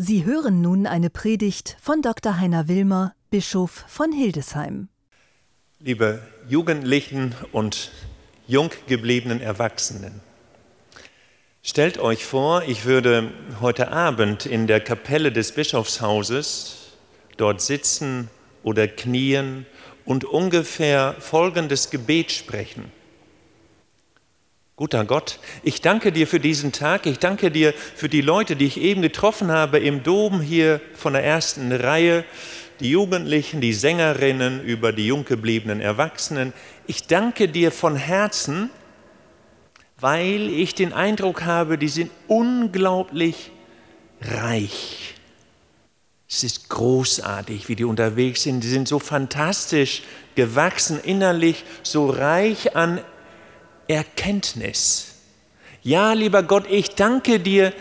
[0.00, 2.38] Sie hören nun eine Predigt von Dr.
[2.38, 4.86] Heiner Wilmer, Bischof von Hildesheim.
[5.80, 7.90] Liebe Jugendlichen und
[8.46, 10.20] jung gebliebenen Erwachsenen,
[11.64, 16.92] stellt euch vor, ich würde heute Abend in der Kapelle des Bischofshauses
[17.36, 18.30] dort sitzen
[18.62, 19.66] oder knien
[20.04, 22.92] und ungefähr folgendes Gebet sprechen.
[24.78, 27.06] Guter Gott, ich danke dir für diesen Tag.
[27.06, 31.14] Ich danke dir für die Leute, die ich eben getroffen habe im Dom hier von
[31.14, 32.24] der ersten Reihe,
[32.78, 36.52] die Jugendlichen, die Sängerinnen, über die jung gebliebenen Erwachsenen.
[36.86, 38.70] Ich danke dir von Herzen,
[39.98, 43.50] weil ich den Eindruck habe, die sind unglaublich
[44.20, 45.14] reich.
[46.30, 48.62] Es ist großartig, wie die unterwegs sind.
[48.62, 50.04] Die sind so fantastisch
[50.36, 53.00] gewachsen innerlich, so reich an
[53.88, 55.14] Erkenntnis.
[55.82, 57.72] Ja, lieber Gott, ich danke dir,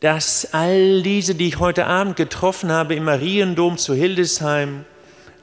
[0.00, 4.84] dass all diese, die ich heute Abend getroffen habe im Mariendom zu Hildesheim,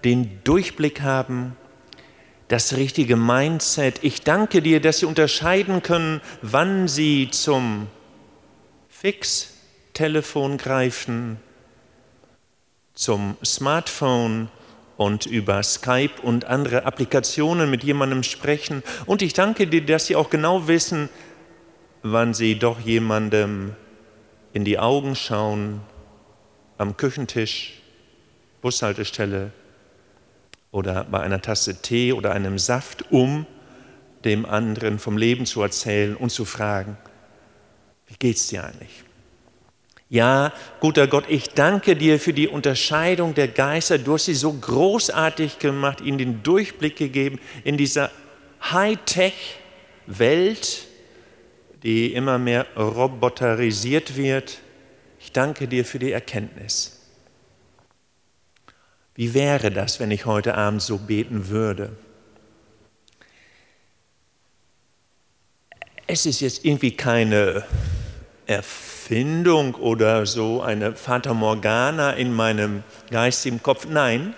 [0.03, 1.55] den Durchblick haben,
[2.47, 4.03] das richtige Mindset.
[4.03, 7.87] Ich danke dir, dass sie unterscheiden können, wann sie zum
[8.89, 11.37] Fix-Telefon greifen,
[12.93, 14.49] zum Smartphone
[14.97, 18.83] und über Skype und andere Applikationen mit jemandem sprechen.
[19.05, 21.09] Und ich danke dir, dass Sie auch genau wissen,
[22.03, 23.75] wann Sie doch jemandem
[24.53, 25.81] in die Augen schauen,
[26.77, 27.81] am Küchentisch,
[28.61, 29.51] Bushaltestelle
[30.71, 33.45] oder bei einer Tasse Tee oder einem Saft, um
[34.25, 36.97] dem anderen vom Leben zu erzählen und zu fragen,
[38.07, 39.02] wie geht's dir eigentlich?
[40.13, 43.97] Ja, guter Gott, ich danke dir für die Unterscheidung der Geister.
[43.97, 48.11] Du hast sie so großartig gemacht, ihnen den Durchblick gegeben in dieser
[48.61, 49.27] Hightech-Welt,
[51.81, 54.59] die immer mehr roboterisiert wird.
[55.19, 57.01] Ich danke dir für die Erkenntnis.
[59.15, 61.97] Wie wäre das, wenn ich heute Abend so beten würde?
[66.05, 67.65] Es ist jetzt irgendwie keine
[68.45, 73.85] Erfindung oder so eine Fata Morgana in meinem geistigen Kopf.
[73.87, 74.33] Nein,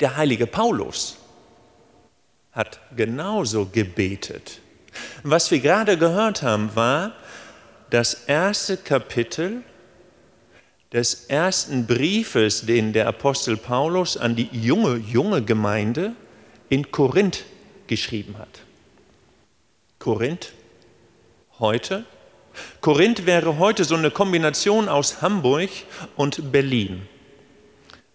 [0.00, 1.18] der heilige Paulus
[2.52, 4.60] hat genauso gebetet.
[5.22, 7.12] Was wir gerade gehört haben, war
[7.90, 9.62] das erste Kapitel
[10.92, 16.14] des ersten Briefes, den der Apostel Paulus an die junge, junge Gemeinde
[16.68, 17.44] in Korinth
[17.86, 18.62] geschrieben hat.
[19.98, 20.52] Korinth
[21.58, 22.04] heute
[22.80, 25.70] Korinth wäre heute so eine Kombination aus Hamburg
[26.16, 27.08] und Berlin.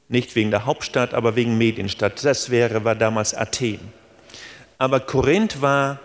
[0.09, 2.23] Nicht wegen der Hauptstadt, aber wegen Medienstadt.
[2.23, 3.79] Das wäre, war damals Athen.
[4.77, 5.99] Aber Korinth war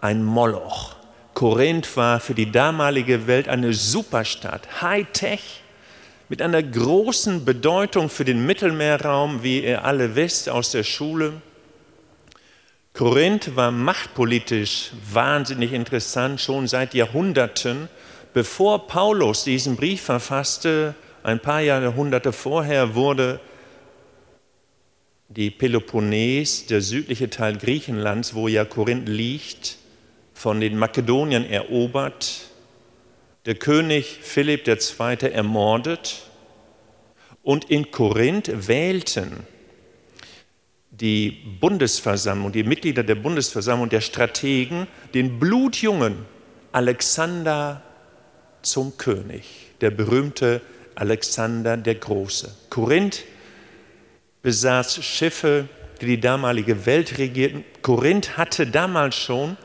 [0.00, 0.96] ein Moloch.
[1.34, 5.62] Korinth war für die damalige Welt eine Superstadt, Hightech,
[6.28, 11.32] mit einer großen Bedeutung für den Mittelmeerraum, wie ihr alle wisst aus der Schule.
[13.00, 17.88] Korinth war machtpolitisch wahnsinnig interessant, schon seit Jahrhunderten.
[18.34, 23.40] Bevor Paulus diesen Brief verfasste, ein paar Jahrhunderte vorher, wurde
[25.30, 29.78] die Peloponnes, der südliche Teil Griechenlands, wo ja Korinth liegt,
[30.34, 32.50] von den Makedoniern erobert,
[33.46, 35.32] der König Philipp II.
[35.32, 36.28] ermordet
[37.42, 39.46] und in Korinth wählten
[41.00, 41.30] die
[41.60, 46.26] Bundesversammlung, die Mitglieder der Bundesversammlung, der Strategen, den blutjungen
[46.72, 47.82] Alexander
[48.62, 49.44] zum König,
[49.80, 50.60] der berühmte
[50.94, 52.54] Alexander der Große.
[52.68, 53.24] Korinth
[54.42, 55.68] besaß Schiffe,
[56.00, 57.64] die die damalige Welt regierten.
[57.82, 59.56] Korinth hatte damals schon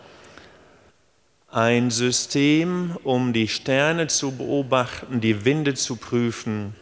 [1.50, 6.76] ein System, um die Sterne zu beobachten, die Winde zu prüfen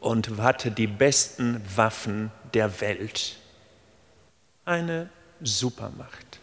[0.00, 3.36] und hatte die besten Waffen der Welt
[4.64, 5.08] eine
[5.42, 6.40] Supermacht.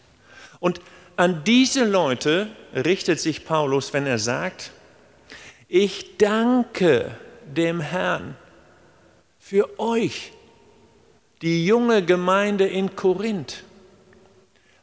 [0.58, 0.80] Und
[1.16, 4.72] an diese Leute richtet sich Paulus, wenn er sagt,
[5.68, 7.14] ich danke
[7.46, 8.36] dem Herrn
[9.38, 10.32] für euch,
[11.42, 13.64] die junge Gemeinde in Korinth,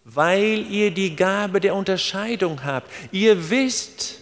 [0.04, 2.90] weil ihr die Gabe der Unterscheidung habt.
[3.12, 4.22] Ihr wisst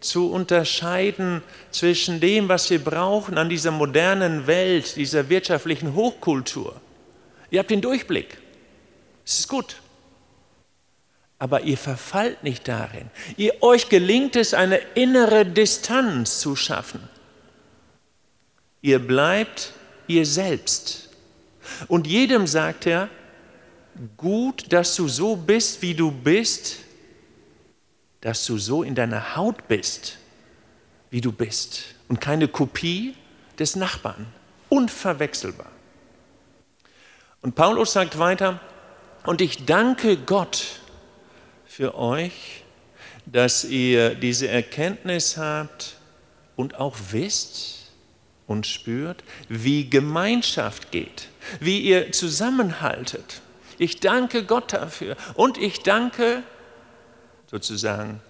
[0.00, 6.80] zu unterscheiden zwischen dem, was wir brauchen an dieser modernen Welt, dieser wirtschaftlichen Hochkultur
[7.54, 8.36] Ihr habt den Durchblick.
[9.24, 9.76] Es ist gut.
[11.38, 13.10] Aber ihr verfallt nicht darin.
[13.36, 17.08] Ihr, euch gelingt es, eine innere Distanz zu schaffen.
[18.82, 19.72] Ihr bleibt
[20.08, 21.10] ihr selbst.
[21.86, 23.08] Und jedem sagt er,
[24.16, 26.78] gut, dass du so bist, wie du bist,
[28.20, 30.18] dass du so in deiner Haut bist,
[31.10, 33.14] wie du bist und keine Kopie
[33.60, 34.26] des Nachbarn.
[34.70, 35.70] Unverwechselbar.
[37.44, 38.58] Und Paulus sagt weiter,
[39.26, 40.80] und ich danke Gott
[41.66, 42.64] für euch,
[43.26, 45.96] dass ihr diese Erkenntnis habt
[46.56, 47.92] und auch wisst
[48.46, 51.28] und spürt, wie Gemeinschaft geht,
[51.60, 53.42] wie ihr zusammenhaltet.
[53.76, 56.42] Ich danke Gott dafür und ich danke
[57.50, 58.22] sozusagen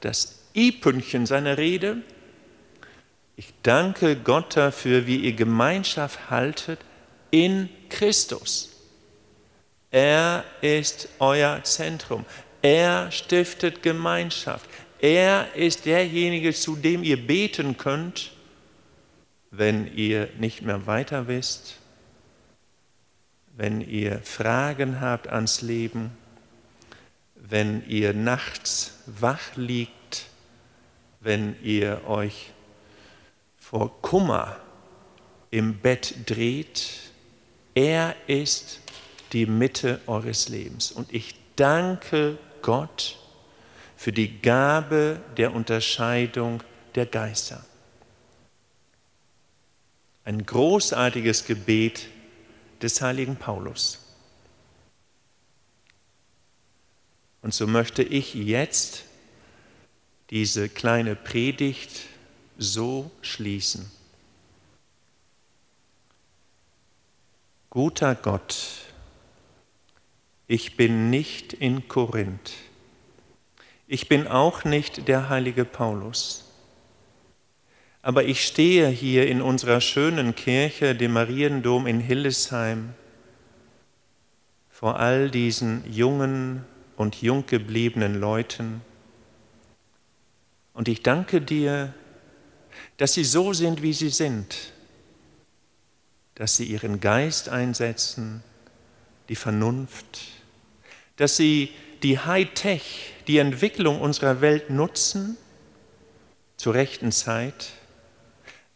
[0.00, 1.98] das I-Pünktchen seiner Rede.
[3.36, 6.78] Ich danke Gott dafür, wie ihr Gemeinschaft haltet
[7.36, 8.70] in Christus.
[9.90, 12.24] Er ist euer Zentrum.
[12.62, 14.70] Er stiftet Gemeinschaft.
[15.00, 18.32] Er ist derjenige, zu dem ihr beten könnt,
[19.50, 21.76] wenn ihr nicht mehr weiter wisst,
[23.54, 26.12] wenn ihr Fragen habt ans Leben,
[27.34, 30.24] wenn ihr nachts wach liegt,
[31.20, 32.50] wenn ihr euch
[33.58, 34.56] vor Kummer
[35.50, 37.05] im Bett dreht.
[37.76, 38.80] Er ist
[39.34, 40.90] die Mitte eures Lebens.
[40.90, 43.18] Und ich danke Gott
[43.96, 46.62] für die Gabe der Unterscheidung
[46.94, 47.64] der Geister.
[50.24, 52.08] Ein großartiges Gebet
[52.80, 53.98] des heiligen Paulus.
[57.42, 59.04] Und so möchte ich jetzt
[60.30, 62.06] diese kleine Predigt
[62.56, 63.90] so schließen.
[67.76, 68.86] Guter Gott,
[70.46, 72.52] ich bin nicht in Korinth.
[73.86, 76.50] Ich bin auch nicht der heilige Paulus.
[78.00, 82.94] Aber ich stehe hier in unserer schönen Kirche, dem Mariendom in Hildesheim,
[84.70, 86.64] vor all diesen jungen
[86.96, 88.80] und jung gebliebenen Leuten.
[90.72, 91.92] Und ich danke dir,
[92.96, 94.72] dass sie so sind, wie sie sind,
[96.36, 98.42] dass sie ihren Geist einsetzen,
[99.28, 100.20] die Vernunft,
[101.16, 101.70] dass sie
[102.02, 105.36] die Hightech, die Entwicklung unserer Welt nutzen
[106.56, 107.72] zur rechten Zeit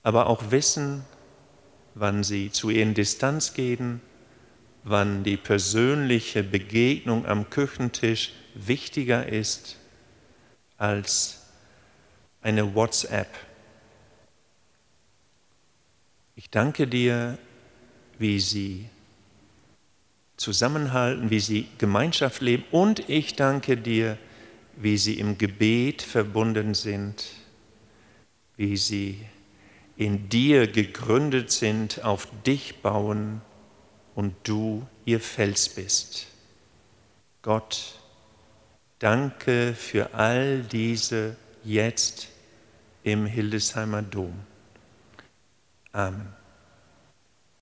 [0.03, 1.05] aber auch wissen,
[1.95, 4.01] wann sie zu ihr in Distanz gehen,
[4.83, 9.77] wann die persönliche Begegnung am Küchentisch wichtiger ist
[10.79, 11.43] als
[12.43, 13.29] eine WhatsApp.
[16.37, 17.37] Ich danke dir,
[18.21, 18.85] wie sie
[20.37, 24.19] zusammenhalten, wie sie Gemeinschaft leben und ich danke dir,
[24.77, 27.25] wie sie im Gebet verbunden sind,
[28.57, 29.25] wie sie
[29.97, 33.41] in dir gegründet sind, auf dich bauen
[34.15, 36.27] und du ihr Fels bist.
[37.41, 37.99] Gott,
[38.99, 42.29] danke für all diese jetzt
[43.03, 44.35] im Hildesheimer Dom.
[45.93, 46.40] Amen.